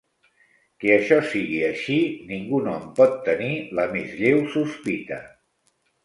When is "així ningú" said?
1.65-2.61